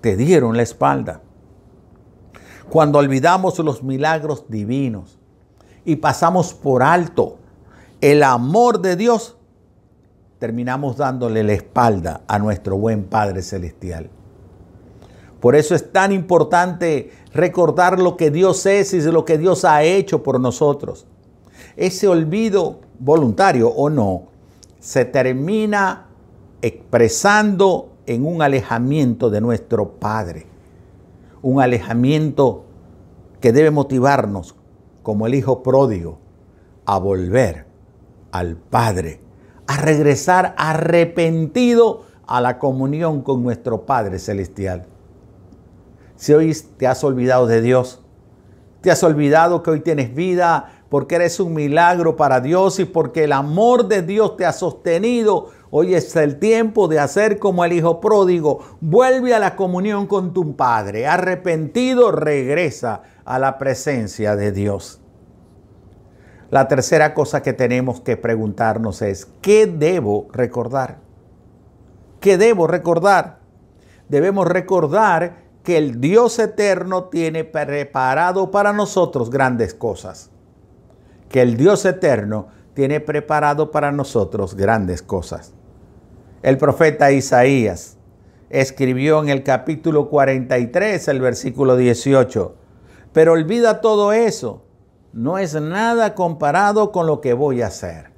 te 0.00 0.16
dieron 0.16 0.56
la 0.56 0.62
espalda. 0.62 1.22
Cuando 2.68 2.98
olvidamos 2.98 3.58
los 3.58 3.82
milagros 3.82 4.46
divinos 4.48 5.18
y 5.84 5.96
pasamos 5.96 6.54
por 6.54 6.82
alto 6.82 7.38
el 8.00 8.22
amor 8.22 8.80
de 8.80 8.96
Dios, 8.96 9.36
terminamos 10.38 10.96
dándole 10.96 11.42
la 11.44 11.52
espalda 11.52 12.22
a 12.26 12.38
nuestro 12.38 12.76
buen 12.76 13.04
Padre 13.04 13.42
Celestial. 13.42 14.10
Por 15.40 15.56
eso 15.56 15.74
es 15.74 15.92
tan 15.92 16.12
importante 16.12 17.10
recordar 17.32 17.98
lo 17.98 18.16
que 18.16 18.30
Dios 18.30 18.64
es 18.66 18.92
y 18.92 19.00
lo 19.02 19.24
que 19.24 19.38
Dios 19.38 19.64
ha 19.64 19.82
hecho 19.82 20.22
por 20.22 20.38
nosotros. 20.38 21.06
Ese 21.76 22.08
olvido, 22.08 22.80
voluntario 22.98 23.68
o 23.68 23.88
no, 23.88 24.24
se 24.78 25.04
termina 25.04 26.06
expresando 26.60 27.90
en 28.06 28.26
un 28.26 28.42
alejamiento 28.42 29.30
de 29.30 29.40
nuestro 29.40 29.92
Padre. 29.92 30.46
Un 31.40 31.60
alejamiento 31.60 32.64
que 33.40 33.52
debe 33.52 33.70
motivarnos, 33.70 34.54
como 35.02 35.26
el 35.26 35.34
Hijo 35.34 35.62
pródigo, 35.62 36.18
a 36.84 36.98
volver 36.98 37.66
al 38.30 38.56
Padre, 38.56 39.20
a 39.66 39.76
regresar 39.76 40.54
arrepentido 40.56 42.02
a 42.26 42.40
la 42.40 42.58
comunión 42.58 43.22
con 43.22 43.42
nuestro 43.42 43.84
Padre 43.84 44.18
Celestial. 44.18 44.86
Si 46.16 46.32
hoy 46.32 46.56
te 46.76 46.86
has 46.86 47.02
olvidado 47.02 47.46
de 47.46 47.60
Dios, 47.60 48.00
te 48.80 48.90
has 48.90 49.02
olvidado 49.02 49.62
que 49.62 49.70
hoy 49.70 49.80
tienes 49.80 50.14
vida 50.14 50.81
porque 50.92 51.14
eres 51.14 51.40
un 51.40 51.54
milagro 51.54 52.16
para 52.16 52.42
Dios 52.42 52.78
y 52.78 52.84
porque 52.84 53.24
el 53.24 53.32
amor 53.32 53.88
de 53.88 54.02
Dios 54.02 54.36
te 54.36 54.44
ha 54.44 54.52
sostenido, 54.52 55.48
hoy 55.70 55.94
es 55.94 56.14
el 56.16 56.38
tiempo 56.38 56.86
de 56.86 57.00
hacer 57.00 57.38
como 57.38 57.64
el 57.64 57.72
Hijo 57.72 57.98
pródigo. 57.98 58.58
Vuelve 58.82 59.32
a 59.32 59.38
la 59.38 59.56
comunión 59.56 60.06
con 60.06 60.34
tu 60.34 60.54
Padre. 60.54 61.06
Arrepentido, 61.06 62.12
regresa 62.12 63.04
a 63.24 63.38
la 63.38 63.56
presencia 63.56 64.36
de 64.36 64.52
Dios. 64.52 65.00
La 66.50 66.68
tercera 66.68 67.14
cosa 67.14 67.40
que 67.40 67.54
tenemos 67.54 68.02
que 68.02 68.18
preguntarnos 68.18 69.00
es, 69.00 69.26
¿qué 69.40 69.66
debo 69.66 70.28
recordar? 70.30 70.98
¿Qué 72.20 72.36
debo 72.36 72.66
recordar? 72.66 73.38
Debemos 74.10 74.46
recordar 74.46 75.38
que 75.64 75.78
el 75.78 76.02
Dios 76.02 76.38
eterno 76.38 77.04
tiene 77.04 77.44
preparado 77.44 78.50
para 78.50 78.74
nosotros 78.74 79.30
grandes 79.30 79.72
cosas. 79.72 80.31
Que 81.32 81.40
el 81.42 81.56
Dios 81.56 81.84
eterno 81.86 82.48
tiene 82.74 83.00
preparado 83.00 83.70
para 83.70 83.90
nosotros 83.90 84.54
grandes 84.54 85.02
cosas. 85.02 85.54
El 86.42 86.58
profeta 86.58 87.10
Isaías 87.10 87.96
escribió 88.50 89.22
en 89.22 89.30
el 89.30 89.42
capítulo 89.42 90.10
43, 90.10 91.08
el 91.08 91.20
versículo 91.22 91.76
18, 91.76 92.54
pero 93.14 93.32
olvida 93.32 93.80
todo 93.80 94.12
eso, 94.12 94.62
no 95.14 95.38
es 95.38 95.54
nada 95.54 96.14
comparado 96.14 96.92
con 96.92 97.06
lo 97.06 97.22
que 97.22 97.32
voy 97.32 97.62
a 97.62 97.68
hacer. 97.68 98.10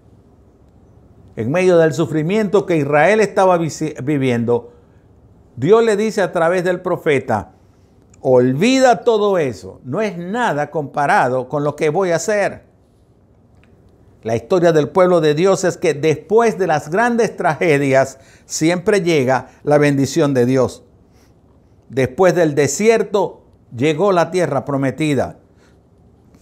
En 1.36 1.52
medio 1.52 1.78
del 1.78 1.94
sufrimiento 1.94 2.66
que 2.66 2.78
Israel 2.78 3.20
estaba 3.20 3.58
viviendo, 3.58 4.72
Dios 5.54 5.84
le 5.84 5.96
dice 5.96 6.20
a 6.20 6.32
través 6.32 6.64
del 6.64 6.80
profeta, 6.80 7.52
olvida 8.20 9.04
todo 9.04 9.38
eso, 9.38 9.80
no 9.84 10.00
es 10.00 10.18
nada 10.18 10.72
comparado 10.72 11.48
con 11.48 11.62
lo 11.62 11.76
que 11.76 11.90
voy 11.90 12.10
a 12.10 12.16
hacer. 12.16 12.73
La 14.24 14.34
historia 14.34 14.72
del 14.72 14.88
pueblo 14.88 15.20
de 15.20 15.34
Dios 15.34 15.64
es 15.64 15.76
que 15.76 15.92
después 15.92 16.58
de 16.58 16.66
las 16.66 16.88
grandes 16.88 17.36
tragedias 17.36 18.18
siempre 18.46 19.02
llega 19.02 19.50
la 19.64 19.76
bendición 19.76 20.32
de 20.32 20.46
Dios. 20.46 20.82
Después 21.90 22.34
del 22.34 22.54
desierto 22.54 23.42
llegó 23.76 24.12
la 24.12 24.30
tierra 24.30 24.64
prometida. 24.64 25.40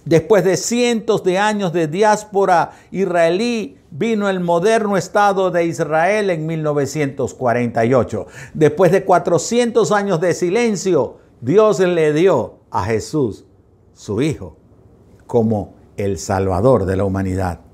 Después 0.05 0.45
de 0.45 0.57
cientos 0.57 1.25
de 1.25 1.39
años 1.39 1.73
de 1.73 1.89
diáspora 1.89 2.71
israelí, 2.93 3.79
vino 3.91 4.29
el 4.29 4.39
moderno 4.39 4.97
Estado 4.97 5.51
de 5.51 5.65
Israel 5.65 6.31
en 6.31 6.47
1948. 6.47 8.27
Después 8.55 8.93
de 8.93 9.05
400 9.05 9.91
años 9.91 10.21
de 10.21 10.35
silencio, 10.35 11.19
Dios 11.41 11.81
le 11.81 12.13
dio 12.13 12.61
a 12.71 12.85
Jesús, 12.85 13.45
su 13.93 14.23
Hijo, 14.23 14.57
como 15.27 15.75
el 15.97 16.19
Salvador 16.19 16.85
de 16.85 16.97
la 16.97 17.05
humanidad. 17.05 17.72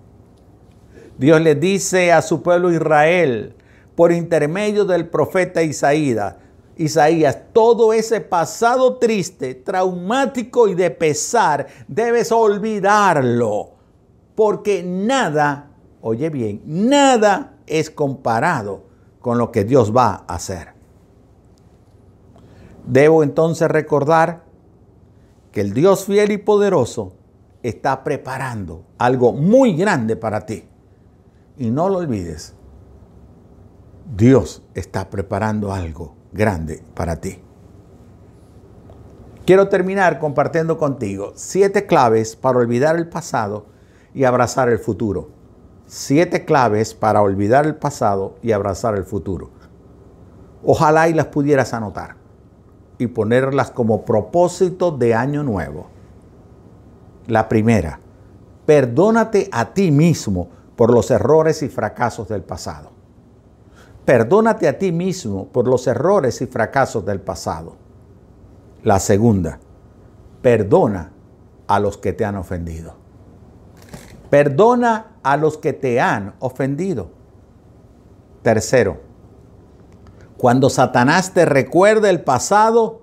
Dios 1.19 1.41
le 1.41 1.55
dice 1.55 2.13
a 2.13 2.23
su 2.23 2.43
pueblo 2.43 2.73
Israel, 2.73 3.55
por 3.95 4.13
intermedio 4.13 4.85
del 4.85 5.09
profeta 5.09 5.63
Isaías, 5.63 6.37
Isaías, 6.77 7.37
todo 7.53 7.93
ese 7.93 8.21
pasado 8.21 8.99
triste, 8.99 9.57
traumático 9.57 10.69
y 10.69 10.75
de 10.75 10.91
pesar, 10.91 11.67
debes 11.89 12.31
olvidarlo, 12.31 13.73
porque 14.37 14.85
nada 14.85 15.69
oye 16.01 16.31
bien, 16.31 16.63
nada 16.65 17.55
es 17.67 17.91
comparado 17.91 18.85
con 19.21 19.39
lo 19.39 19.51
que 19.51 19.65
Dios 19.65 19.95
va 19.95 20.25
a 20.27 20.35
hacer. 20.35 20.69
Debo 22.87 23.23
entonces 23.23 23.69
recordar 23.69 24.45
que 25.53 25.61
el 25.61 25.75
Dios 25.75 26.05
fiel 26.05 26.33
y 26.33 26.39
poderoso 26.39 27.13
está 27.63 28.05
preparando 28.05 28.85
algo 28.99 29.33
muy 29.33 29.75
grande 29.75 30.17
para 30.17 30.47
ti. 30.47 30.65
Y 31.59 31.71
no 31.71 31.89
lo 31.89 31.99
olvides, 31.99 32.55
Dios 34.17 34.63
está 34.75 35.11
preparando 35.11 35.73
algo 35.73 36.15
grande 36.33 36.83
para 36.95 37.17
ti. 37.17 37.41
Quiero 39.45 39.69
terminar 39.69 40.19
compartiendo 40.19 40.79
contigo 40.79 41.33
siete 41.35 41.87
claves 41.87 42.37
para 42.37 42.59
olvidar 42.59 42.97
el 42.97 43.09
pasado 43.09 43.67
y 44.15 44.25
abrazar 44.25 44.69
el 44.69 44.79
futuro 44.79 45.39
siete 45.89 46.45
claves 46.45 46.93
para 46.93 47.23
olvidar 47.23 47.65
el 47.65 47.75
pasado 47.75 48.37
y 48.43 48.53
abrazar 48.53 48.95
el 48.95 49.05
futuro. 49.05 49.51
Ojalá 50.63 51.09
y 51.09 51.15
las 51.15 51.27
pudieras 51.27 51.73
anotar 51.73 52.17
y 52.99 53.07
ponerlas 53.07 53.71
como 53.71 54.05
propósito 54.05 54.91
de 54.91 55.15
año 55.15 55.43
nuevo. 55.43 55.87
La 57.27 57.49
primera, 57.49 58.01
perdónate 58.67 59.49
a 59.51 59.73
ti 59.73 59.91
mismo 59.91 60.49
por 60.79 60.95
los 60.95 61.11
errores 61.11 61.65
y 61.65 61.69
fracasos 61.69 62.29
del 62.29 62.45
pasado. 62.45 62.91
Perdónate 64.05 64.69
a 64.69 64.79
ti 64.79 64.93
mismo 64.93 65.49
por 65.49 65.67
los 65.67 65.89
errores 65.89 66.41
y 66.41 66.47
fracasos 66.47 67.05
del 67.05 67.21
pasado. 67.21 67.75
La 68.85 69.01
segunda, 69.01 69.59
perdona 70.41 71.11
a 71.67 71.81
los 71.81 71.99
que 71.99 72.13
te 72.13 72.25
han 72.25 72.37
ofendido. 72.37 72.95
Perdona 74.31 75.17
a 75.25 75.37
los 75.37 75.59
que 75.59 75.73
te 75.73 76.01
han 76.01 76.37
ofendido. 76.39 77.11
Tercero, 78.43 79.01
cuando 80.37 80.71
Satanás 80.71 81.35
te 81.35 81.45
recuerde 81.45 82.09
el 82.09 82.23
pasado, 82.23 83.03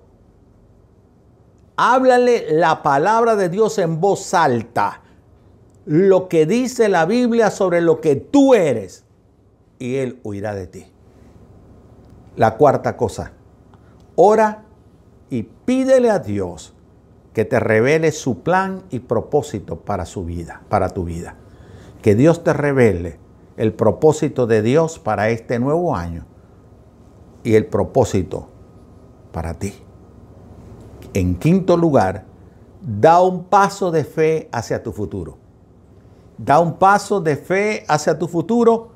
háblale 1.76 2.54
la 2.54 2.82
palabra 2.82 3.36
de 3.36 3.50
Dios 3.50 3.80
en 3.80 4.00
voz 4.00 4.34
alta, 4.34 5.02
lo 5.86 6.28
que 6.28 6.46
dice 6.46 6.90
la 6.90 7.06
Biblia 7.06 7.52
sobre 7.52 7.82
lo 7.82 8.02
que 8.02 8.16
tú 8.16 8.54
eres, 8.54 9.06
y 9.80 9.96
él 9.96 10.20
huirá 10.24 10.56
de 10.56 10.68
ti. 10.68 10.86
La 12.36 12.58
cuarta 12.58 12.98
cosa, 12.98 13.34
ora 14.16 14.66
y 15.30 15.44
pídele 15.44 16.10
a 16.10 16.20
Dios 16.20 16.74
que 17.34 17.46
te 17.46 17.60
revele 17.60 18.12
su 18.12 18.42
plan 18.42 18.84
y 18.90 19.00
propósito 19.00 19.82
para 19.82 20.06
su 20.06 20.26
vida, 20.26 20.62
para 20.70 20.90
tu 20.90 21.04
vida 21.06 21.36
que 22.06 22.14
Dios 22.14 22.44
te 22.44 22.54
revele 22.54 23.18
el 23.58 23.74
propósito 23.74 24.46
de 24.46 24.62
Dios 24.62 25.00
para 25.00 25.30
este 25.30 25.58
nuevo 25.58 25.96
año 25.96 26.28
y 27.44 27.56
el 27.56 27.66
propósito 27.66 28.48
para 29.32 29.56
ti. 29.56 29.74
En 31.16 31.34
quinto 31.34 31.78
lugar, 31.78 32.26
da 32.80 33.20
un 33.22 33.46
paso 33.46 33.90
de 33.90 34.04
fe 34.04 34.50
hacia 34.52 34.84
tu 34.84 34.92
futuro. 34.92 35.40
Da 36.38 36.60
un 36.60 36.78
paso 36.78 37.22
de 37.22 37.38
fe 37.38 37.86
hacia 37.88 38.18
tu 38.20 38.28
futuro 38.28 38.92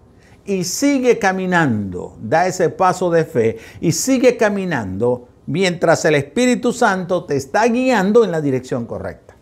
y 0.45 0.63
sigue 0.63 1.19
caminando. 1.19 2.17
Da 2.21 2.47
ese 2.47 2.69
paso 2.69 3.09
de 3.09 3.25
fe 3.25 3.57
y 3.79 3.91
sigue 3.91 4.35
caminando 4.37 5.27
mientras 5.45 6.03
el 6.05 6.15
Espíritu 6.15 6.73
Santo 6.73 7.25
te 7.25 7.35
está 7.35 7.65
guiando 7.67 8.23
en 8.23 8.31
la 8.31 8.41
dirección 8.41 8.85
correcta. 8.85 9.35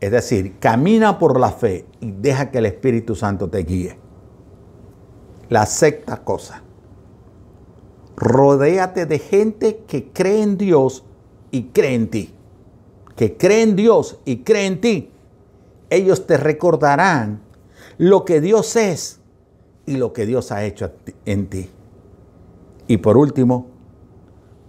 Es 0.00 0.10
decir, 0.12 0.58
camina 0.58 1.18
por 1.18 1.38
la 1.40 1.50
fe 1.50 1.86
y 2.00 2.12
deja 2.12 2.50
que 2.50 2.58
el 2.58 2.66
Espíritu 2.66 3.14
Santo 3.14 3.48
te 3.48 3.58
guíe. 3.58 3.98
La 5.48 5.66
sexta 5.66 6.22
cosa. 6.24 6.62
Rodéate 8.16 9.06
de 9.06 9.18
gente 9.18 9.84
que 9.86 10.10
cree 10.12 10.42
en 10.42 10.58
Dios 10.58 11.04
y 11.50 11.64
cree 11.64 11.94
en 11.94 12.10
ti. 12.10 12.34
Que 13.16 13.36
cree 13.36 13.62
en 13.62 13.76
Dios 13.76 14.18
y 14.24 14.38
cree 14.38 14.66
en 14.66 14.80
ti. 14.80 15.10
Ellos 15.90 16.26
te 16.26 16.36
recordarán 16.36 17.40
lo 17.96 18.24
que 18.24 18.40
Dios 18.40 18.76
es 18.76 19.20
y 19.86 19.96
lo 19.96 20.12
que 20.12 20.26
Dios 20.26 20.52
ha 20.52 20.64
hecho 20.64 20.92
en 21.24 21.48
ti. 21.48 21.70
Y 22.86 22.98
por 22.98 23.16
último, 23.16 23.66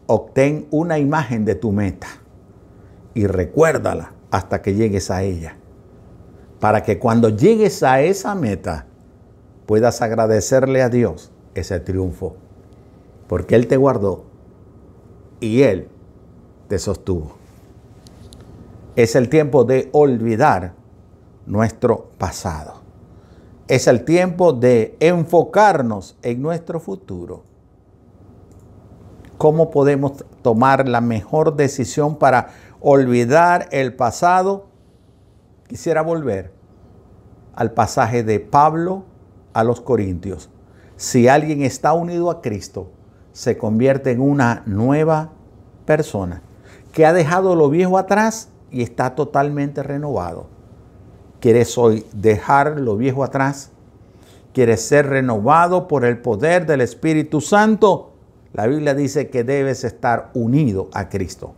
obtén 0.07 0.67
una 0.71 0.97
imagen 0.97 1.45
de 1.45 1.55
tu 1.55 1.71
meta 1.71 2.07
y 3.13 3.27
recuérdala 3.27 4.13
hasta 4.31 4.61
que 4.61 4.73
llegues 4.73 5.11
a 5.11 5.23
ella. 5.23 5.55
Para 6.59 6.83
que 6.83 6.99
cuando 6.99 7.29
llegues 7.29 7.83
a 7.83 8.01
esa 8.01 8.35
meta 8.35 8.85
puedas 9.65 10.01
agradecerle 10.01 10.81
a 10.81 10.89
Dios 10.89 11.31
ese 11.53 11.79
triunfo. 11.79 12.35
Porque 13.27 13.55
Él 13.55 13.67
te 13.67 13.77
guardó 13.77 14.23
y 15.39 15.61
Él 15.61 15.87
te 16.67 16.79
sostuvo. 16.79 17.37
Es 18.95 19.15
el 19.15 19.29
tiempo 19.29 19.63
de 19.63 19.89
olvidar 19.91 20.73
nuestro 21.49 22.11
pasado. 22.17 22.75
Es 23.67 23.87
el 23.87 24.05
tiempo 24.05 24.53
de 24.53 24.95
enfocarnos 25.01 26.17
en 26.21 26.41
nuestro 26.41 26.79
futuro. 26.79 27.43
¿Cómo 29.37 29.69
podemos 29.69 30.23
tomar 30.41 30.87
la 30.87 31.01
mejor 31.01 31.55
decisión 31.55 32.17
para 32.17 32.49
olvidar 32.81 33.67
el 33.71 33.93
pasado, 33.93 34.67
quisiera 35.67 36.01
volver 36.01 36.51
al 37.53 37.71
pasaje 37.71 38.23
de 38.23 38.39
Pablo 38.39 39.03
a 39.53 39.63
los 39.63 39.81
Corintios. 39.81 40.49
Si 40.95 41.27
alguien 41.27 41.61
está 41.61 41.93
unido 41.93 42.29
a 42.29 42.41
Cristo, 42.41 42.91
se 43.31 43.57
convierte 43.57 44.11
en 44.11 44.21
una 44.21 44.63
nueva 44.65 45.31
persona 45.85 46.41
que 46.91 47.05
ha 47.05 47.13
dejado 47.13 47.55
lo 47.55 47.69
viejo 47.69 47.97
atrás 47.97 48.49
y 48.71 48.81
está 48.81 49.15
totalmente 49.15 49.83
renovado. 49.83 50.58
¿Quieres 51.39 51.77
hoy 51.77 52.05
dejar 52.13 52.79
lo 52.79 52.97
viejo 52.97 53.23
atrás? 53.23 53.71
¿Quieres 54.53 54.81
ser 54.81 55.07
renovado 55.07 55.87
por 55.87 56.03
el 56.03 56.17
poder 56.17 56.65
del 56.65 56.81
Espíritu 56.81 57.39
Santo? 57.39 58.11
La 58.51 58.67
Biblia 58.67 58.93
dice 58.93 59.29
que 59.29 59.45
debes 59.45 59.85
estar 59.85 60.31
unido 60.33 60.89
a 60.93 61.07
Cristo. 61.07 61.53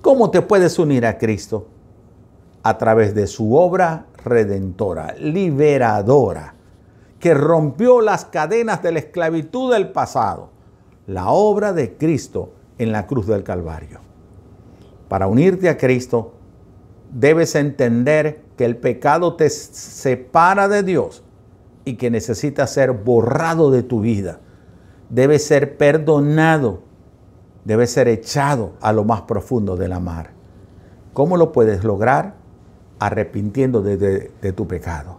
¿Cómo 0.00 0.30
te 0.30 0.40
puedes 0.40 0.78
unir 0.78 1.04
a 1.04 1.18
Cristo? 1.18 1.66
A 2.62 2.78
través 2.78 3.14
de 3.14 3.26
su 3.26 3.54
obra 3.54 4.06
redentora, 4.24 5.14
liberadora, 5.18 6.54
que 7.18 7.34
rompió 7.34 8.00
las 8.00 8.24
cadenas 8.24 8.82
de 8.82 8.92
la 8.92 9.00
esclavitud 9.00 9.72
del 9.72 9.90
pasado. 9.90 10.50
La 11.06 11.30
obra 11.30 11.72
de 11.72 11.96
Cristo 11.98 12.52
en 12.78 12.92
la 12.92 13.06
cruz 13.06 13.26
del 13.26 13.42
Calvario. 13.42 14.00
Para 15.08 15.26
unirte 15.26 15.68
a 15.68 15.76
Cristo, 15.76 16.32
debes 17.12 17.54
entender 17.54 18.42
que 18.56 18.64
el 18.64 18.76
pecado 18.76 19.36
te 19.36 19.48
separa 19.50 20.68
de 20.68 20.82
Dios 20.82 21.22
y 21.84 21.96
que 21.96 22.10
necesita 22.10 22.66
ser 22.66 22.92
borrado 22.92 23.70
de 23.70 23.82
tu 23.82 24.00
vida. 24.00 24.40
Debes 25.10 25.44
ser 25.44 25.76
perdonado 25.76 26.92
debe 27.64 27.86
ser 27.86 28.08
echado 28.08 28.72
a 28.80 28.92
lo 28.92 29.04
más 29.04 29.22
profundo 29.22 29.76
de 29.76 29.88
la 29.88 30.00
mar. 30.00 30.30
¿Cómo 31.12 31.36
lo 31.36 31.52
puedes 31.52 31.84
lograr? 31.84 32.34
Arrepintiendo 32.98 33.82
de, 33.82 34.52
tu 34.54 34.66
pecado. 34.66 35.18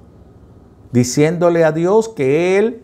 Diciéndole 0.91 1.63
a 1.63 1.71
Dios 1.71 2.09
que 2.09 2.57
Él, 2.57 2.83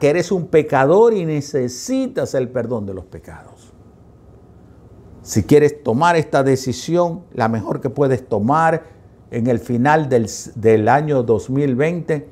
que 0.00 0.10
eres 0.10 0.32
un 0.32 0.46
pecador 0.46 1.14
y 1.14 1.24
necesitas 1.24 2.34
el 2.34 2.48
perdón 2.48 2.86
de 2.86 2.94
los 2.94 3.04
pecados. 3.04 3.47
Si 5.28 5.42
quieres 5.42 5.82
tomar 5.82 6.16
esta 6.16 6.42
decisión, 6.42 7.24
la 7.34 7.48
mejor 7.48 7.82
que 7.82 7.90
puedes 7.90 8.26
tomar 8.26 8.84
en 9.30 9.46
el 9.46 9.58
final 9.58 10.08
del, 10.08 10.30
del 10.54 10.88
año 10.88 11.22
2020, 11.22 12.26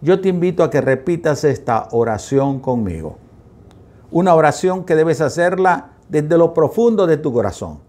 yo 0.00 0.22
te 0.22 0.30
invito 0.30 0.64
a 0.64 0.70
que 0.70 0.80
repitas 0.80 1.44
esta 1.44 1.88
oración 1.90 2.60
conmigo 2.60 3.18
una 4.10 4.34
oración 4.34 4.84
que 4.84 4.96
debes 4.96 5.20
hacerla 5.20 5.90
desde 6.08 6.36
lo 6.36 6.52
profundo 6.52 7.06
de 7.06 7.16
tu 7.16 7.32
corazón, 7.32 7.80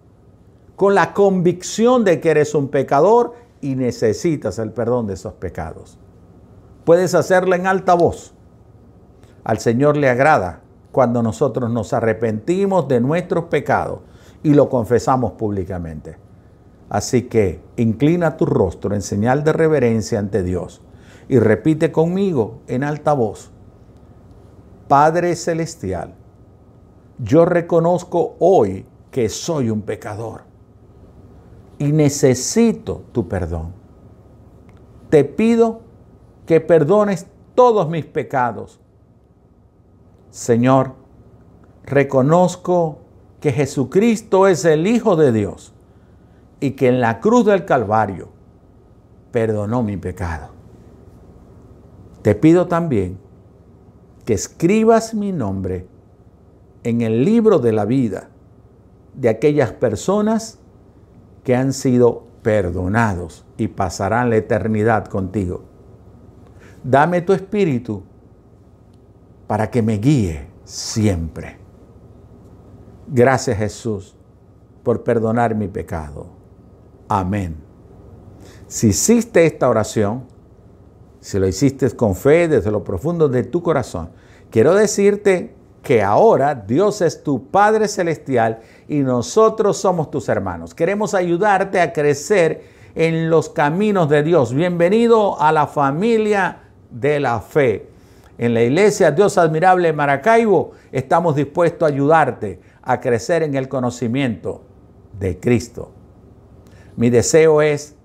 con 0.76 0.94
la 0.94 1.14
convicción 1.14 2.04
de 2.04 2.20
que 2.20 2.30
eres 2.30 2.54
un 2.54 2.68
pecador 2.68 3.34
y 3.60 3.76
necesitas 3.76 4.60
el 4.60 4.72
perdón 4.72 5.08
de 5.08 5.16
esos 5.16 5.34
pecados. 5.34 5.98
Puedes 6.84 7.16
hacerla 7.16 7.56
en 7.56 7.68
alta 7.68 7.94
voz. 7.94 8.34
Al 9.44 9.60
Señor 9.60 9.98
le 9.98 10.10
agrada 10.10 10.62
cuando 10.92 11.24
nosotros 11.24 11.72
nos 11.72 11.94
arrepentimos 11.94 12.88
de 12.88 13.00
nuestros 13.00 13.46
pecados 13.46 14.00
y 14.43 14.54
lo 14.54 14.69
confesamos 14.69 15.34
públicamente. 15.34 16.17
Así 16.89 17.23
que 17.23 17.62
inclina 17.77 18.38
tu 18.38 18.45
rostro 18.45 18.93
en 18.95 19.01
señal 19.01 19.43
de 19.43 19.54
reverencia 19.54 20.19
ante 20.19 20.43
Dios 20.43 20.82
y 21.30 21.39
repite 21.39 21.91
conmigo 21.91 22.60
en 22.67 22.84
alta 22.84 23.13
voz 23.13 23.51
Padre 24.91 25.38
Celestial, 25.38 26.13
yo 27.17 27.45
reconozco 27.45 28.36
hoy 28.39 28.86
que 29.10 29.30
soy 29.30 29.69
un 29.69 29.84
pecador 29.84 30.41
y 31.77 31.93
necesito 31.93 33.04
tu 33.13 33.30
perdón. 33.30 33.71
Te 35.10 35.23
pido 35.23 35.80
que 36.45 36.60
perdones 36.60 37.25
todos 37.56 37.88
mis 37.88 38.06
pecados. 38.06 38.82
Señor, 40.30 40.95
reconozco 41.86 42.97
que 43.41 43.51
Jesucristo 43.51 44.47
es 44.47 44.63
el 44.63 44.88
Hijo 44.88 45.15
de 45.15 45.32
Dios 45.32 45.73
y 46.60 46.71
que 46.71 46.88
en 46.88 47.01
la 47.01 47.19
cruz 47.19 47.45
del 47.45 47.65
Calvario 47.65 48.30
perdonó 49.32 49.82
mi 49.82 49.97
pecado. 49.97 50.51
Te 52.21 52.36
pido 52.36 52.67
también 52.67 53.17
que 54.25 54.34
escribas 54.34 55.15
mi 55.15 55.32
nombre 55.32 55.88
en 56.84 57.01
el 57.01 57.25
libro 57.25 57.58
de 57.58 57.71
la 57.71 57.86
vida 57.86 58.30
de 59.15 59.30
aquellas 59.30 59.71
personas 59.71 60.60
que 61.43 61.56
han 61.56 61.73
sido 61.73 62.27
perdonados 62.43 63.43
y 63.58 63.69
pasarán 63.69 64.30
la 64.30 64.38
eternidad 64.38 65.06
contigo. 65.06 65.63
Dame 66.84 67.21
tu 67.21 67.34
espíritu 67.34 68.04
para 69.47 69.71
que 69.71 69.82
me 69.82 69.97
guíe 69.97 70.47
siempre. 70.63 71.61
Gracias 73.13 73.58
Jesús 73.58 74.15
por 74.84 75.04
perdonar 75.04 75.54
mi 75.54 75.67
pecado. 75.67 76.28
Amén. 77.10 77.58
Si 78.67 78.88
hiciste 78.88 79.45
esta 79.45 79.67
oración, 79.67 80.24
si 81.19 81.38
lo 81.38 81.45
hiciste 81.45 81.91
con 81.91 82.15
fe 82.15 82.47
desde 82.47 82.71
lo 82.71 82.86
profundo 82.86 83.28
de 83.28 83.43
tu 83.43 83.62
corazón, 83.62 84.12
quiero 84.50 84.74
decirte 84.74 85.54
que 85.84 86.02
ahora 86.02 86.56
Dios 86.56 87.02
es 87.02 87.21
tu 87.21 87.50
Padre 87.50 87.89
Celestial 87.89 88.62
y 88.88 89.00
nosotros 89.00 89.76
somos 89.76 90.10
tus 90.10 90.30
hermanos. 90.30 90.74
Queremos 90.74 91.13
ayudarte 91.13 91.82
a 91.82 91.91
crecer 91.91 92.63
en 92.95 93.30
los 93.30 93.50
caminos 93.50 94.08
de 94.08 94.24
Dios. 94.24 94.54
Bienvenido 94.54 95.38
a 95.41 95.52
la 95.52 95.67
familia 95.67 96.60
de 96.89 97.19
la 97.19 97.41
fe. 97.41 97.89
En 98.38 98.54
la 98.54 98.63
iglesia 98.63 99.12
Dios 99.12 99.38
Admirable 99.38 99.91
Maracaibo 99.91 100.71
estamos 100.93 101.36
dispuestos 101.36 101.84
a 101.84 101.93
ayudarte 101.93 102.71
a 102.84 103.00
crecer 103.00 103.44
en 103.44 103.56
el 103.56 103.67
conocimiento 103.67 104.62
de 105.20 105.39
Cristo. 105.39 105.91
Mi 106.96 107.10
deseo 107.10 107.62
es 107.62 107.96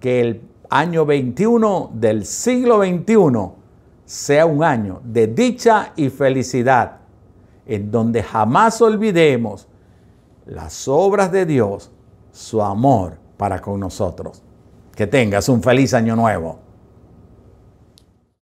que 0.00 0.20
el 0.20 0.42
año 0.68 1.06
21 1.06 1.90
del 1.94 2.24
siglo 2.24 2.82
XXI 2.84 3.52
sea 4.04 4.46
un 4.46 4.62
año 4.62 5.00
de 5.04 5.26
dicha 5.26 5.92
y 5.96 6.10
felicidad, 6.10 6.98
en 7.66 7.90
donde 7.90 8.22
jamás 8.22 8.80
olvidemos 8.80 9.68
las 10.44 10.86
obras 10.86 11.32
de 11.32 11.44
Dios, 11.44 11.90
su 12.30 12.62
amor 12.62 13.18
para 13.36 13.60
con 13.60 13.80
nosotros. 13.80 14.42
Que 14.94 15.06
tengas 15.06 15.48
un 15.48 15.62
feliz 15.62 15.92
año 15.92 16.16
nuevo. 16.16 16.65